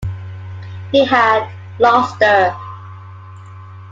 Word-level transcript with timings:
He 0.91 1.05
had 1.05 1.47
lost 1.77 2.21
her. 2.23 2.57